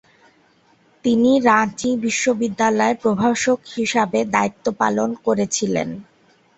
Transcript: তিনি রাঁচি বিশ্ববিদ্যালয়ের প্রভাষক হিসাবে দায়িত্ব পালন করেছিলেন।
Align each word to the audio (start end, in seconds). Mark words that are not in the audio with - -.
তিনি 1.05 1.31
রাঁচি 1.47 1.89
বিশ্ববিদ্যালয়ের 2.03 2.97
প্রভাষক 3.03 3.59
হিসাবে 3.75 4.19
দায়িত্ব 4.33 4.65
পালন 4.81 5.09
করেছিলেন। 5.25 5.89